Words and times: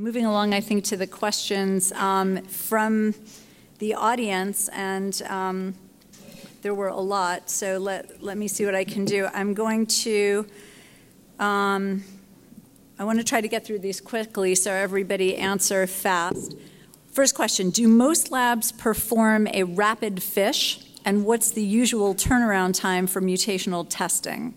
moving 0.00 0.24
along, 0.24 0.54
I 0.54 0.60
think, 0.60 0.84
to 0.84 0.96
the 0.96 1.08
questions 1.08 1.90
um, 1.92 2.40
from 2.44 3.16
the 3.80 3.94
audience, 3.94 4.68
and 4.68 5.20
um, 5.28 5.74
there 6.62 6.72
were 6.72 6.86
a 6.86 7.00
lot, 7.00 7.50
so 7.50 7.78
let, 7.78 8.22
let 8.22 8.38
me 8.38 8.46
see 8.46 8.64
what 8.64 8.76
I 8.76 8.84
can 8.84 9.04
do. 9.04 9.28
I'm 9.34 9.54
going 9.54 9.86
to, 9.86 10.46
um, 11.40 12.04
I 12.96 13.02
want 13.02 13.18
to 13.18 13.24
try 13.24 13.40
to 13.40 13.48
get 13.48 13.66
through 13.66 13.80
these 13.80 14.00
quickly 14.00 14.54
so 14.54 14.70
everybody 14.70 15.36
answer 15.36 15.84
fast. 15.88 16.54
First 17.10 17.34
question 17.34 17.70
Do 17.70 17.88
most 17.88 18.30
labs 18.30 18.70
perform 18.70 19.48
a 19.48 19.64
rapid 19.64 20.22
FISH, 20.22 20.80
and 21.04 21.24
what's 21.24 21.50
the 21.50 21.62
usual 21.62 22.14
turnaround 22.14 22.78
time 22.78 23.08
for 23.08 23.20
mutational 23.20 23.84
testing? 23.88 24.54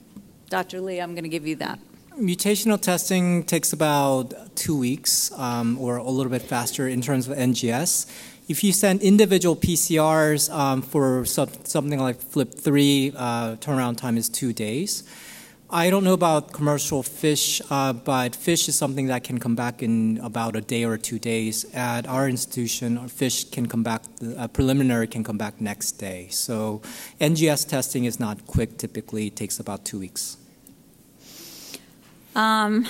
Dr. 0.49 0.81
Lee, 0.81 0.99
I'm 0.99 1.15
going 1.15 1.23
to 1.23 1.29
give 1.29 1.47
you 1.47 1.55
that. 1.55 1.79
Mutational 2.19 2.79
testing 2.79 3.43
takes 3.43 3.71
about 3.71 4.33
two 4.55 4.77
weeks 4.77 5.31
um, 5.39 5.77
or 5.79 5.95
a 5.95 6.09
little 6.09 6.29
bit 6.29 6.41
faster 6.41 6.87
in 6.87 7.01
terms 7.01 7.27
of 7.27 7.37
NGS. 7.37 8.05
If 8.49 8.65
you 8.65 8.73
send 8.73 9.01
individual 9.01 9.55
PCRs 9.55 10.53
um, 10.53 10.81
for 10.81 11.23
something 11.23 11.99
like 11.99 12.19
FLT3, 12.19 13.13
uh, 13.15 13.55
turnaround 13.55 13.95
time 13.95 14.17
is 14.17 14.27
two 14.27 14.51
days. 14.51 15.03
I 15.69 15.89
don't 15.89 16.03
know 16.03 16.11
about 16.11 16.51
commercial 16.51 17.01
fish, 17.01 17.61
uh, 17.69 17.93
but 17.93 18.35
fish 18.35 18.67
is 18.67 18.75
something 18.75 19.07
that 19.07 19.23
can 19.23 19.39
come 19.39 19.55
back 19.55 19.81
in 19.81 20.17
about 20.17 20.57
a 20.57 20.61
day 20.61 20.83
or 20.83 20.97
two 20.97 21.17
days. 21.17 21.63
At 21.73 22.05
our 22.07 22.27
institution, 22.27 23.07
fish 23.07 23.45
can 23.45 23.67
come 23.67 23.83
back, 23.83 24.03
uh, 24.37 24.49
preliminary 24.49 25.07
can 25.07 25.23
come 25.23 25.37
back 25.37 25.61
next 25.61 25.93
day. 25.93 26.27
So 26.29 26.81
NGS 27.21 27.69
testing 27.69 28.03
is 28.03 28.19
not 28.19 28.45
quick, 28.47 28.77
typically, 28.77 29.27
it 29.27 29.37
takes 29.37 29.61
about 29.61 29.85
two 29.85 29.99
weeks. 29.99 30.40
Um, 32.35 32.87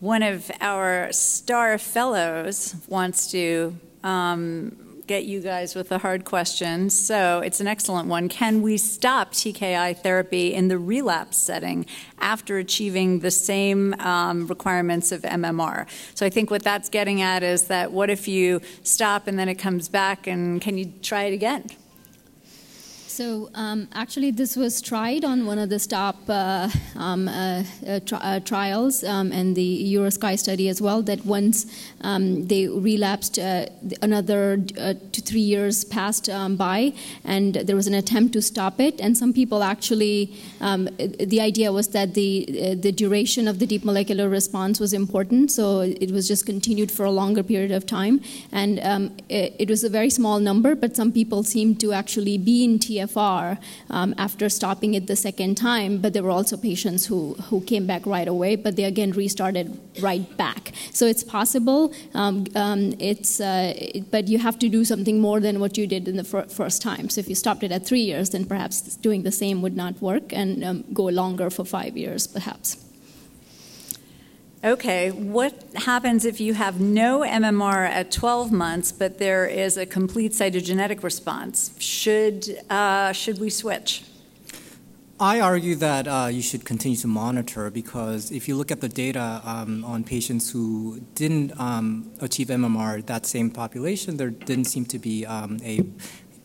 one 0.00 0.22
of 0.22 0.50
our 0.60 1.10
star 1.12 1.78
fellows 1.78 2.76
wants 2.86 3.30
to 3.30 3.76
um, 4.04 5.02
get 5.06 5.24
you 5.24 5.40
guys 5.40 5.74
with 5.74 5.90
a 5.90 5.98
hard 5.98 6.24
question. 6.24 6.90
So 6.90 7.40
it's 7.40 7.60
an 7.60 7.66
excellent 7.66 8.08
one. 8.08 8.28
Can 8.28 8.60
we 8.60 8.76
stop 8.76 9.32
TKI 9.32 9.96
therapy 9.98 10.52
in 10.52 10.68
the 10.68 10.78
relapse 10.78 11.38
setting 11.38 11.86
after 12.18 12.58
achieving 12.58 13.20
the 13.20 13.30
same 13.30 13.94
um, 14.00 14.46
requirements 14.48 15.12
of 15.12 15.22
MMR? 15.22 15.86
So 16.14 16.26
I 16.26 16.30
think 16.30 16.50
what 16.50 16.62
that's 16.62 16.88
getting 16.88 17.22
at 17.22 17.42
is 17.42 17.68
that 17.68 17.92
what 17.92 18.10
if 18.10 18.28
you 18.28 18.60
stop 18.82 19.26
and 19.26 19.38
then 19.38 19.48
it 19.48 19.56
comes 19.56 19.88
back, 19.88 20.26
and 20.26 20.60
can 20.60 20.76
you 20.76 20.92
try 21.02 21.24
it 21.24 21.32
again? 21.32 21.66
So 23.16 23.48
um, 23.54 23.88
actually, 23.94 24.30
this 24.30 24.56
was 24.56 24.82
tried 24.82 25.24
on 25.24 25.46
one 25.46 25.58
of 25.58 25.70
the 25.70 25.78
STOP 25.78 26.16
uh, 26.28 26.68
um, 26.96 27.28
uh, 27.28 27.62
uh, 27.88 28.00
tri- 28.00 28.18
uh, 28.18 28.40
trials 28.40 29.02
um, 29.04 29.32
and 29.32 29.56
the 29.56 29.90
EURO-SKI 29.90 30.36
study 30.36 30.68
as 30.68 30.82
well. 30.82 31.00
That 31.00 31.24
once 31.24 31.64
um, 32.02 32.46
they 32.46 32.68
relapsed, 32.68 33.38
uh, 33.38 33.68
another 34.02 34.62
uh, 34.78 34.92
two 35.12 35.22
three 35.22 35.40
years 35.40 35.82
passed 35.82 36.28
um, 36.28 36.56
by, 36.56 36.92
and 37.24 37.54
there 37.54 37.74
was 37.74 37.86
an 37.86 37.94
attempt 37.94 38.34
to 38.34 38.42
stop 38.42 38.80
it. 38.80 39.00
And 39.00 39.16
some 39.16 39.32
people 39.32 39.62
actually, 39.62 40.34
the 40.60 41.40
idea 41.40 41.72
was 41.72 41.88
that 41.96 42.12
the 42.12 42.76
the 42.78 42.92
duration 42.92 43.48
of 43.48 43.60
the 43.60 43.66
deep 43.66 43.82
molecular 43.82 44.28
response 44.28 44.78
was 44.78 44.92
important, 44.92 45.50
so 45.50 45.80
it 45.80 46.10
was 46.10 46.28
just 46.28 46.44
continued 46.44 46.92
for 46.92 47.06
a 47.06 47.10
longer 47.10 47.42
period 47.42 47.72
of 47.72 47.86
time. 47.86 48.20
And 48.52 48.78
it, 49.30 49.56
it 49.58 49.70
was 49.70 49.84
a 49.84 49.88
very 49.88 50.10
small 50.10 50.38
number, 50.38 50.74
but 50.74 50.94
some 50.94 51.12
people 51.12 51.44
seemed 51.44 51.80
to 51.80 51.94
actually 51.94 52.36
be 52.36 52.62
in 52.62 52.78
TF 52.78 53.05
EGFR 53.06 53.58
um, 53.90 54.14
after 54.18 54.48
stopping 54.48 54.94
it 54.94 55.06
the 55.06 55.16
second 55.16 55.56
time, 55.56 55.98
but 55.98 56.12
there 56.12 56.22
were 56.22 56.30
also 56.30 56.56
patients 56.56 57.06
who, 57.06 57.34
who 57.50 57.60
came 57.60 57.86
back 57.86 58.06
right 58.06 58.28
away, 58.28 58.56
but 58.56 58.76
they 58.76 58.84
again 58.84 59.12
restarted 59.12 59.78
right 60.00 60.36
back. 60.36 60.72
So 60.92 61.06
it's 61.06 61.24
possible. 61.24 61.92
Um, 62.14 62.46
um, 62.54 62.94
it's, 62.98 63.40
uh, 63.40 63.74
it, 63.76 64.10
but 64.10 64.28
you 64.28 64.38
have 64.38 64.58
to 64.60 64.68
do 64.68 64.84
something 64.84 65.20
more 65.20 65.40
than 65.40 65.60
what 65.60 65.76
you 65.76 65.86
did 65.86 66.08
in 66.08 66.16
the 66.16 66.24
fir- 66.24 66.46
first 66.46 66.82
time. 66.82 67.08
So 67.08 67.20
if 67.20 67.28
you 67.28 67.34
stopped 67.34 67.62
it 67.62 67.72
at 67.72 67.86
three 67.86 68.02
years, 68.02 68.30
then 68.30 68.44
perhaps 68.44 68.96
doing 68.96 69.22
the 69.22 69.32
same 69.32 69.62
would 69.62 69.76
not 69.76 70.00
work, 70.00 70.32
and 70.32 70.64
um, 70.64 70.84
go 70.92 71.04
longer 71.04 71.50
for 71.50 71.64
five 71.64 71.96
years, 71.96 72.26
perhaps. 72.26 72.85
Okay, 74.64 75.10
what 75.10 75.52
happens 75.74 76.24
if 76.24 76.40
you 76.40 76.54
have 76.54 76.80
no 76.80 77.20
MMR 77.20 77.88
at 77.88 78.10
12 78.10 78.50
months, 78.50 78.90
but 78.90 79.18
there 79.18 79.46
is 79.46 79.76
a 79.76 79.84
complete 79.84 80.32
cytogenetic 80.32 81.02
response? 81.02 81.74
Should, 81.78 82.58
uh, 82.70 83.12
should 83.12 83.38
we 83.38 83.50
switch? 83.50 84.02
I 85.20 85.40
argue 85.40 85.76
that 85.76 86.08
uh, 86.08 86.28
you 86.30 86.42
should 86.42 86.64
continue 86.64 86.96
to 86.98 87.06
monitor 87.06 87.70
because 87.70 88.30
if 88.30 88.48
you 88.48 88.56
look 88.56 88.70
at 88.70 88.80
the 88.80 88.88
data 88.88 89.40
um, 89.44 89.84
on 89.84 90.04
patients 90.04 90.50
who 90.50 91.00
didn't 91.14 91.58
um, 91.58 92.10
achieve 92.20 92.48
MMR, 92.48 93.04
that 93.06 93.24
same 93.24 93.50
population, 93.50 94.16
there 94.16 94.30
didn't 94.30 94.66
seem 94.66 94.84
to 94.86 94.98
be 94.98 95.24
um, 95.24 95.58
a 95.62 95.80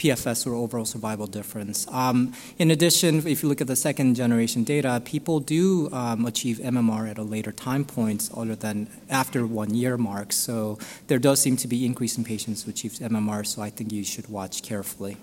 PFS 0.01 0.47
or 0.47 0.56
overall 0.56 0.85
survival 0.85 1.28
difference. 1.28 1.88
Um, 1.89 2.34
in 2.57 2.72
addition, 2.72 3.28
if 3.28 3.44
you 3.44 3.50
look 3.50 3.62
at 3.62 3.67
the 3.67 3.75
second 3.75 4.16
generation 4.16 4.63
data, 4.63 5.00
people 5.06 5.39
do 5.39 5.91
um, 5.94 6.25
achieve 6.25 6.57
MMR 6.57 7.09
at 7.12 7.19
a 7.19 7.23
later 7.23 7.51
time 7.51 7.85
points 7.85 8.31
other 8.35 8.56
than 8.56 8.88
after 9.12 9.45
one 9.45 9.75
year 9.75 9.97
mark. 9.97 10.34
So 10.34 10.79
there 11.06 11.19
does 11.19 11.39
seem 11.39 11.56
to 11.57 11.67
be 11.67 11.85
increase 11.85 12.17
in 12.17 12.23
patients 12.23 12.63
who 12.63 12.72
achieve 12.72 12.94
MMR, 12.94 13.45
so 13.45 13.62
I 13.62 13.69
think 13.69 13.91
you 13.91 14.03
should 14.03 14.28
watch 14.28 14.63
carefully. 14.63 15.17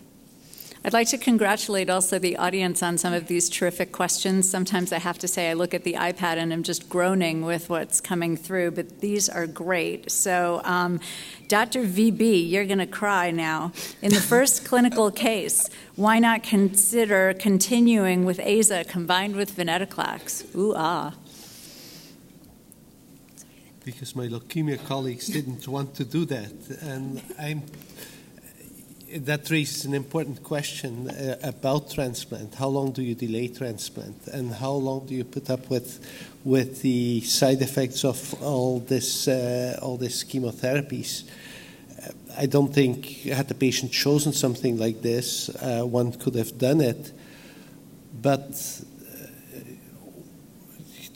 I'd 0.84 0.92
like 0.92 1.08
to 1.08 1.18
congratulate 1.18 1.90
also 1.90 2.20
the 2.20 2.36
audience 2.36 2.84
on 2.84 2.98
some 2.98 3.12
of 3.12 3.26
these 3.26 3.48
terrific 3.48 3.90
questions. 3.90 4.48
Sometimes 4.48 4.92
I 4.92 5.00
have 5.00 5.18
to 5.18 5.28
say 5.28 5.50
I 5.50 5.54
look 5.54 5.74
at 5.74 5.82
the 5.82 5.94
iPad 5.94 6.36
and 6.36 6.52
I'm 6.52 6.62
just 6.62 6.88
groaning 6.88 7.44
with 7.44 7.68
what's 7.68 8.00
coming 8.00 8.36
through, 8.36 8.70
but 8.70 9.00
these 9.00 9.28
are 9.28 9.48
great. 9.48 10.10
So, 10.10 10.60
um, 10.64 11.00
Dr. 11.48 11.82
VB, 11.82 12.48
you're 12.48 12.64
going 12.64 12.78
to 12.78 12.86
cry 12.86 13.32
now. 13.32 13.72
In 14.02 14.10
the 14.10 14.20
first 14.20 14.64
clinical 14.68 15.10
case, 15.10 15.68
why 15.96 16.20
not 16.20 16.44
consider 16.44 17.34
continuing 17.34 18.24
with 18.24 18.38
AZA 18.38 18.86
combined 18.86 19.34
with 19.34 19.56
venetoclax? 19.56 20.54
Ooh, 20.54 20.74
ah. 20.76 21.14
Because 23.84 24.14
my 24.14 24.28
leukemia 24.28 24.84
colleagues 24.86 25.26
didn't 25.26 25.66
want 25.66 25.94
to 25.96 26.04
do 26.04 26.24
that, 26.26 26.52
and 26.82 27.22
I'm 27.38 27.62
that 29.16 29.50
raises 29.50 29.84
an 29.84 29.94
important 29.94 30.42
question 30.42 31.10
uh, 31.10 31.36
about 31.42 31.90
transplant. 31.90 32.54
How 32.54 32.68
long 32.68 32.92
do 32.92 33.02
you 33.02 33.14
delay 33.14 33.48
transplant, 33.48 34.26
and 34.28 34.52
how 34.52 34.72
long 34.72 35.06
do 35.06 35.14
you 35.14 35.24
put 35.24 35.50
up 35.50 35.70
with 35.70 36.00
with 36.44 36.82
the 36.82 37.20
side 37.22 37.62
effects 37.62 38.04
of 38.04 38.34
all 38.42 38.80
this 38.80 39.28
uh, 39.28 39.78
all 39.82 39.96
these 39.96 40.24
chemotherapies? 40.24 41.24
Uh, 41.98 42.12
I 42.36 42.46
don't 42.46 42.72
think 42.72 43.22
had 43.22 43.48
the 43.48 43.54
patient 43.54 43.92
chosen 43.92 44.32
something 44.32 44.76
like 44.76 45.00
this, 45.00 45.48
uh, 45.48 45.82
one 45.82 46.12
could 46.12 46.34
have 46.34 46.58
done 46.58 46.80
it, 46.80 47.12
but 48.20 48.82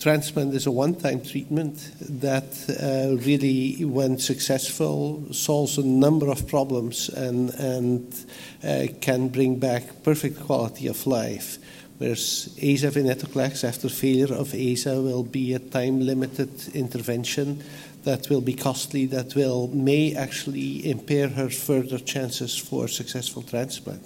transplant 0.02 0.52
is 0.52 0.66
a 0.66 0.70
one-time 0.70 1.20
treatment 1.22 1.92
that 2.00 2.50
uh, 2.68 3.16
really, 3.24 3.84
when 3.84 4.18
successful, 4.18 5.22
solves 5.32 5.78
a 5.78 5.86
number 5.86 6.28
of 6.28 6.48
problems 6.48 7.08
and, 7.08 7.50
and 7.54 8.26
uh, 8.64 8.86
can 9.00 9.28
bring 9.28 9.58
back 9.58 10.02
perfect 10.02 10.40
quality 10.40 10.88
of 10.88 11.06
life. 11.06 11.58
Whereas 11.98 12.52
AZA 12.60 12.90
venetoclax, 12.90 13.62
after 13.62 13.88
failure 13.88 14.34
of 14.34 14.48
AZA, 14.48 15.00
will 15.04 15.22
be 15.22 15.54
a 15.54 15.60
time-limited 15.60 16.74
intervention 16.74 17.62
that 18.02 18.28
will 18.28 18.40
be 18.40 18.54
costly, 18.54 19.06
that 19.06 19.36
will 19.36 19.68
may 19.68 20.16
actually 20.16 20.90
impair 20.90 21.28
her 21.28 21.48
further 21.48 22.00
chances 22.00 22.58
for 22.58 22.88
successful 22.88 23.42
transplant. 23.42 24.02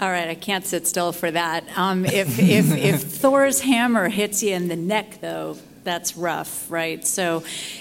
All 0.00 0.10
right, 0.10 0.30
I 0.30 0.34
can't 0.34 0.64
sit 0.64 0.86
still 0.86 1.12
for 1.12 1.30
that. 1.30 1.62
Um, 1.76 2.06
if, 2.06 2.38
if, 2.38 2.72
if 2.72 3.02
Thor's 3.20 3.60
hammer 3.60 4.08
hits 4.08 4.42
you 4.42 4.54
in 4.54 4.68
the 4.68 4.76
neck, 4.76 5.20
though, 5.20 5.58
that's 5.84 6.16
rough, 6.16 6.70
right? 6.70 7.06
So 7.06 7.40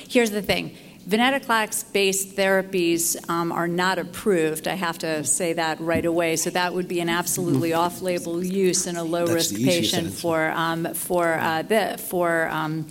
here's 0.10 0.30
the 0.30 0.42
thing. 0.42 0.76
Venetoclax 1.08 1.94
based 1.94 2.36
therapies 2.36 3.16
um, 3.30 3.54
are 3.54 3.70
not 3.70 4.00
approved. 4.00 4.68
I 4.68 4.74
have 4.74 4.98
to 5.00 5.24
say 5.24 5.54
that 5.54 5.80
right 5.80 6.06
away. 6.06 6.36
So 6.36 6.50
that 6.50 6.74
would 6.74 6.90
be 6.90 7.00
an 7.00 7.08
absolutely 7.08 7.70
mm-hmm. 7.70 7.80
off 7.80 8.02
label 8.02 8.44
use 8.44 8.86
in 8.86 8.98
a 8.98 9.04
low 9.04 9.26
risk 9.26 9.56
patient 9.56 10.14
for, 10.14 10.50
um, 10.50 10.94
for, 10.96 11.36
uh, 11.36 11.62
the, 11.62 11.98
for 12.10 12.50
um, 12.50 12.86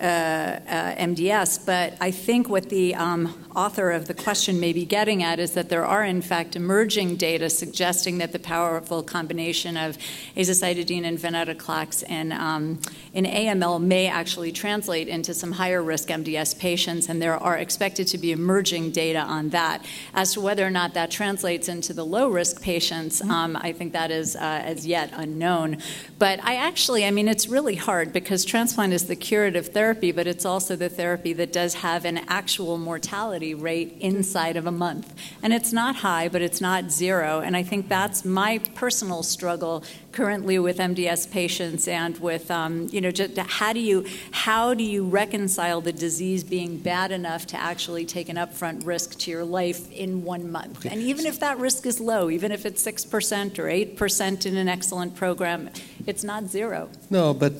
uh, 0.00 0.04
uh, 0.04 0.94
MDS. 0.94 1.66
But 1.66 1.96
I 2.00 2.12
think 2.12 2.48
what 2.48 2.68
the 2.68 2.94
um, 2.94 3.34
author 3.58 3.90
of 3.90 4.06
the 4.06 4.14
question 4.14 4.58
may 4.60 4.72
be 4.72 4.84
getting 4.84 5.22
at 5.22 5.38
is 5.38 5.52
that 5.52 5.68
there 5.68 5.84
are, 5.84 6.04
in 6.04 6.22
fact, 6.22 6.56
emerging 6.56 7.16
data 7.16 7.50
suggesting 7.50 8.18
that 8.18 8.32
the 8.32 8.38
powerful 8.38 9.02
combination 9.02 9.76
of 9.76 9.98
azacitidine 10.36 11.04
and 11.04 11.18
venetoclax 11.18 12.02
in, 12.08 12.32
um, 12.32 12.80
in 13.12 13.24
AML 13.24 13.82
may 13.82 14.06
actually 14.06 14.52
translate 14.52 15.08
into 15.08 15.34
some 15.34 15.52
higher 15.52 15.82
risk 15.82 16.08
MDS 16.08 16.58
patients, 16.58 17.08
and 17.08 17.20
there 17.20 17.36
are 17.36 17.58
expected 17.58 18.06
to 18.06 18.18
be 18.18 18.32
emerging 18.32 18.92
data 18.92 19.20
on 19.20 19.48
that. 19.50 19.84
As 20.14 20.32
to 20.34 20.40
whether 20.40 20.64
or 20.64 20.70
not 20.70 20.94
that 20.94 21.10
translates 21.10 21.68
into 21.68 21.92
the 21.92 22.04
low 22.04 22.28
risk 22.28 22.62
patients, 22.62 23.20
mm-hmm. 23.20 23.30
um, 23.30 23.56
I 23.56 23.72
think 23.72 23.92
that 23.92 24.10
is 24.10 24.36
uh, 24.36 24.62
as 24.64 24.86
yet 24.86 25.10
unknown. 25.12 25.78
But 26.18 26.42
I 26.44 26.54
actually, 26.54 27.04
I 27.04 27.10
mean, 27.10 27.28
it's 27.28 27.48
really 27.48 27.74
hard 27.74 28.12
because 28.12 28.44
transplant 28.44 28.92
is 28.92 29.06
the 29.06 29.16
curative 29.16 29.68
therapy 29.68 29.88
therapy, 29.88 30.12
but 30.12 30.26
it's 30.26 30.44
also 30.44 30.76
the 30.76 30.88
therapy 30.88 31.32
that 31.32 31.52
does 31.52 31.74
have 31.74 32.04
an 32.04 32.18
actual 32.28 32.78
mortality 32.78 33.47
rate 33.54 33.96
inside 34.00 34.56
of 34.56 34.66
a 34.66 34.70
month. 34.70 35.14
And 35.42 35.52
it's 35.52 35.72
not 35.72 35.96
high, 35.96 36.28
but 36.28 36.42
it's 36.42 36.60
not 36.60 36.90
zero. 36.90 37.40
And 37.40 37.56
I 37.56 37.62
think 37.62 37.88
that's 37.88 38.24
my 38.24 38.58
personal 38.74 39.22
struggle 39.22 39.84
currently 40.12 40.58
with 40.58 40.78
MDS 40.78 41.30
patients 41.30 41.86
and 41.86 42.18
with, 42.18 42.50
um, 42.50 42.88
you 42.90 43.00
know, 43.00 43.10
just 43.10 43.36
how 43.38 43.72
do 43.72 43.80
you 43.80 44.04
how 44.32 44.74
do 44.74 44.82
you 44.82 45.04
reconcile 45.04 45.80
the 45.80 45.92
disease 45.92 46.42
being 46.42 46.78
bad 46.78 47.12
enough 47.12 47.46
to 47.46 47.56
actually 47.56 48.04
take 48.04 48.28
an 48.28 48.36
upfront 48.36 48.84
risk 48.84 49.18
to 49.20 49.30
your 49.30 49.44
life 49.44 49.90
in 49.92 50.24
one 50.24 50.50
month? 50.50 50.84
And 50.86 51.00
even 51.00 51.26
if 51.26 51.38
that 51.40 51.58
risk 51.58 51.86
is 51.86 52.00
low, 52.00 52.30
even 52.30 52.50
if 52.52 52.66
it's 52.66 52.82
six 52.82 53.04
percent 53.04 53.58
or 53.58 53.68
eight 53.68 53.96
percent 53.96 54.46
in 54.46 54.56
an 54.56 54.68
excellent 54.68 55.14
program, 55.14 55.70
it's 56.06 56.24
not 56.24 56.44
zero. 56.46 56.88
No, 57.10 57.34
but 57.34 57.54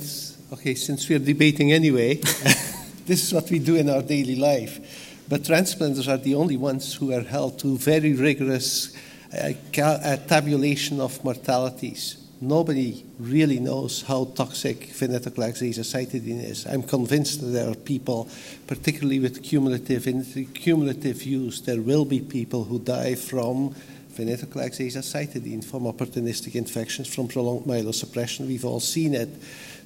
okay, 0.53 0.75
since 0.75 1.09
we're 1.09 1.19
debating 1.19 1.73
anyway, 1.73 2.15
this 3.07 3.23
is 3.23 3.33
what 3.33 3.51
we 3.51 3.59
do 3.59 3.77
in 3.77 3.89
our 3.89 4.03
daily 4.03 4.37
life. 4.37 5.08
But 5.29 5.45
transplanters 5.45 6.09
are 6.09 6.17
the 6.17 6.35
only 6.35 6.57
ones 6.57 6.95
who 6.95 7.13
are 7.13 7.23
held 7.23 7.59
to 7.61 7.77
very 7.77 8.15
rigorous 8.15 8.97
uh, 9.33 9.53
uh, 9.79 10.17
tabulation 10.17 11.01
of 11.01 11.23
mortalities. 11.23 12.17
Nobody 12.41 13.05
really 13.19 13.59
knows 13.59 14.03
how 14.03 14.27
toxic 14.27 14.89
venetoclax 14.89 15.61
azacitidine 15.61 16.45
is. 16.45 16.67
I'm 16.67 16.85
convinced 16.85 17.41
that 17.41 17.49
there 17.49 17.69
are 17.69 17.75
people, 17.75 18.29
particularly 18.67 19.19
with 19.19 19.43
cumulative, 19.43 20.07
cumulative 20.55 21.23
use, 21.25 21.61
there 21.63 21.83
will 21.83 22.05
be 22.05 22.21
people 22.21 22.65
who 22.65 22.79
die 22.79 23.17
from 23.17 23.75
venetoclax 24.13 24.81
azacitidine, 24.81 25.65
from 25.65 25.83
opportunistic 25.83 26.55
infections, 26.55 27.13
from 27.13 27.29
prolonged 27.29 27.67
myelosuppression. 27.67 28.47
We've 28.47 28.65
all 28.65 28.81
seen 28.81 29.15
it. 29.15 29.29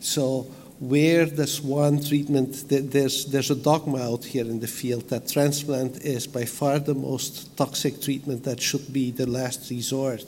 So 0.01 0.47
where 0.83 1.27
does 1.27 1.61
one 1.63 2.03
treatment, 2.03 2.65
there's, 2.69 3.27
there's 3.27 3.53
a 3.53 3.55
dogma 3.55 3.99
out 3.99 4.25
here 4.25 4.45
in 4.45 4.59
the 4.59 4.67
field 4.67 5.09
that 5.11 5.29
transplant 5.29 6.05
is 6.05 6.27
by 6.27 6.45
far 6.45 6.81
the 6.81 6.95
most 6.95 7.57
toxic 7.57 8.03
treatment 8.03 8.43
that 8.43 8.61
should 8.61 8.93
be 8.93 9.13
the 9.13 9.27
last 9.27 9.71
resort. 9.71 10.25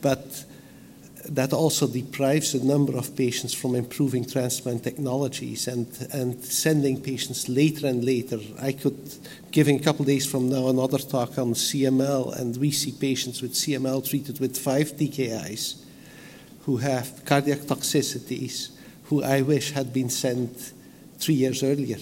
But 0.00 0.44
that 1.30 1.52
also 1.52 1.88
deprives 1.88 2.54
a 2.54 2.64
number 2.64 2.96
of 2.96 3.16
patients 3.16 3.52
from 3.52 3.74
improving 3.74 4.24
transplant 4.24 4.84
technologies 4.84 5.66
and, 5.66 5.88
and 6.12 6.44
sending 6.44 7.00
patients 7.00 7.48
later 7.48 7.88
and 7.88 8.04
later. 8.04 8.38
I 8.62 8.70
could 8.70 9.14
give 9.50 9.66
in 9.66 9.80
a 9.80 9.82
couple 9.82 10.04
days 10.04 10.26
from 10.26 10.48
now 10.48 10.68
another 10.68 10.98
talk 10.98 11.38
on 11.38 11.54
CML, 11.54 12.38
and 12.38 12.56
we 12.56 12.70
see 12.70 12.92
patients 12.92 13.42
with 13.42 13.54
CML 13.54 14.08
treated 14.08 14.38
with 14.38 14.56
five 14.56 14.92
TKIs 14.92 15.82
who 16.66 16.76
have 16.76 17.24
cardiac 17.24 17.58
toxicities, 17.58 18.76
who 19.10 19.24
I 19.24 19.42
wish 19.42 19.72
had 19.72 19.92
been 19.92 20.08
sent 20.08 20.72
three 21.18 21.34
years 21.34 21.64
earlier. 21.64 21.98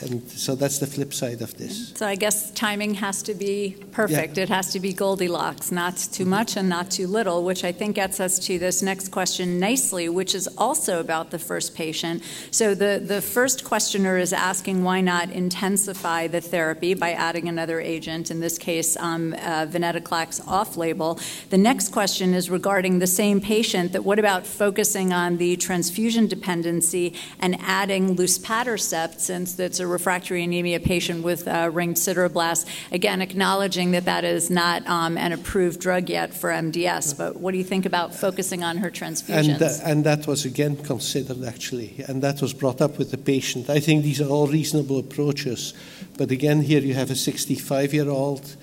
And 0.00 0.28
so 0.30 0.54
that's 0.54 0.78
the 0.78 0.86
flip 0.86 1.12
side 1.12 1.42
of 1.42 1.56
this. 1.56 1.92
So 1.94 2.06
I 2.06 2.14
guess 2.14 2.50
timing 2.52 2.94
has 2.94 3.22
to 3.24 3.34
be 3.34 3.76
perfect. 3.92 4.36
Yeah. 4.36 4.44
It 4.44 4.48
has 4.48 4.72
to 4.72 4.80
be 4.80 4.92
Goldilocks, 4.92 5.70
not 5.70 5.96
too 5.96 6.24
much 6.24 6.56
and 6.56 6.68
not 6.68 6.90
too 6.90 7.06
little, 7.06 7.44
which 7.44 7.64
I 7.64 7.72
think 7.72 7.96
gets 7.96 8.20
us 8.20 8.38
to 8.40 8.58
this 8.58 8.82
next 8.82 9.08
question 9.10 9.58
nicely, 9.58 10.08
which 10.08 10.34
is 10.34 10.48
also 10.58 11.00
about 11.00 11.30
the 11.30 11.38
first 11.38 11.74
patient. 11.74 12.22
So 12.50 12.74
the, 12.74 13.02
the 13.04 13.20
first 13.20 13.64
questioner 13.64 14.18
is 14.18 14.32
asking 14.32 14.84
why 14.84 15.00
not 15.00 15.30
intensify 15.30 16.26
the 16.26 16.40
therapy 16.40 16.94
by 16.94 17.12
adding 17.12 17.48
another 17.48 17.80
agent, 17.80 18.30
in 18.30 18.40
this 18.40 18.58
case, 18.58 18.96
um, 18.96 19.32
uh, 19.34 19.66
venetoclax 19.66 20.46
off 20.46 20.76
label. 20.76 21.18
The 21.50 21.58
next 21.58 21.92
question 21.92 22.34
is 22.34 22.50
regarding 22.50 22.98
the 22.98 23.06
same 23.06 23.40
patient 23.40 23.92
that 23.92 24.04
what 24.04 24.18
about 24.18 24.46
focusing 24.46 25.12
on 25.12 25.38
the 25.38 25.56
transfusion 25.56 26.26
dependency 26.26 27.14
and 27.38 27.56
adding 27.60 28.16
luspatercept 28.16 29.20
since 29.20 29.54
the 29.54 29.67
it's 29.68 29.80
a 29.80 29.86
refractory 29.86 30.42
anemia 30.42 30.80
patient 30.80 31.22
with 31.22 31.46
uh, 31.46 31.68
ringed 31.70 31.96
sideroblast. 31.96 32.64
Again, 32.90 33.20
acknowledging 33.20 33.90
that 33.90 34.06
that 34.06 34.24
is 34.24 34.48
not 34.48 34.86
um, 34.88 35.18
an 35.18 35.32
approved 35.32 35.78
drug 35.78 36.08
yet 36.08 36.32
for 36.32 36.48
MDS, 36.48 37.18
but 37.18 37.36
what 37.36 37.52
do 37.52 37.58
you 37.58 37.64
think 37.64 37.84
about 37.84 38.14
focusing 38.14 38.64
on 38.64 38.78
her 38.78 38.90
transfusions? 38.90 39.52
And, 39.52 39.62
uh, 39.62 39.70
and 39.84 40.04
that 40.04 40.26
was 40.26 40.46
again 40.46 40.74
considered 40.78 41.44
actually, 41.44 42.02
and 42.08 42.22
that 42.22 42.40
was 42.40 42.54
brought 42.54 42.80
up 42.80 42.96
with 42.96 43.10
the 43.10 43.18
patient. 43.18 43.68
I 43.68 43.78
think 43.78 44.04
these 44.04 44.22
are 44.22 44.30
all 44.30 44.46
reasonable 44.46 44.98
approaches, 44.98 45.74
but 46.16 46.30
again, 46.30 46.62
here 46.62 46.80
you 46.80 46.94
have 46.94 47.10
a 47.10 47.16
65 47.16 47.92
year 47.92 48.08
old 48.08 48.56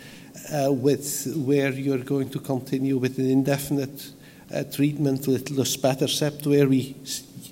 uh, 0.51 0.71
with 0.71 1.31
where 1.35 1.71
you're 1.71 2.05
going 2.15 2.29
to 2.29 2.39
continue 2.39 2.97
with 2.97 3.19
an 3.19 3.29
indefinite 3.29 4.11
uh, 4.51 4.63
treatment 4.63 5.27
with 5.27 5.45
luspatercept, 5.49 6.47
where 6.47 6.67
we 6.67 6.95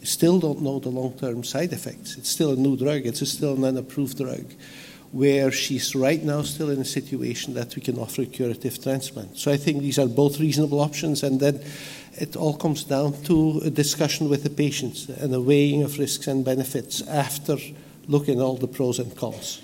still 0.03 0.39
don't 0.39 0.61
know 0.61 0.79
the 0.79 0.89
long 0.89 1.13
term 1.13 1.43
side 1.43 1.73
effects. 1.73 2.17
It's 2.17 2.29
still 2.29 2.51
a 2.51 2.55
new 2.55 2.77
drug, 2.77 3.05
it's 3.05 3.27
still 3.29 3.55
an 3.55 3.63
unapproved 3.63 4.17
drug, 4.17 4.45
where 5.11 5.51
she's 5.51 5.95
right 5.95 6.23
now 6.23 6.41
still 6.41 6.69
in 6.69 6.79
a 6.79 6.85
situation 6.85 7.53
that 7.53 7.75
we 7.75 7.81
can 7.81 7.99
offer 7.99 8.23
a 8.23 8.25
curative 8.25 8.81
transplant. 8.81 9.37
So 9.37 9.51
I 9.51 9.57
think 9.57 9.81
these 9.81 9.99
are 9.99 10.07
both 10.07 10.39
reasonable 10.39 10.79
options, 10.79 11.23
and 11.23 11.39
then 11.39 11.61
it 12.15 12.35
all 12.35 12.55
comes 12.55 12.83
down 12.83 13.21
to 13.23 13.61
a 13.63 13.69
discussion 13.69 14.29
with 14.29 14.43
the 14.43 14.49
patients 14.49 15.09
and 15.09 15.33
a 15.33 15.41
weighing 15.41 15.83
of 15.83 15.99
risks 15.99 16.27
and 16.27 16.45
benefits 16.45 17.01
after 17.07 17.57
looking 18.07 18.39
at 18.39 18.43
all 18.43 18.57
the 18.57 18.67
pros 18.67 18.99
and 18.99 19.15
cons. 19.15 19.61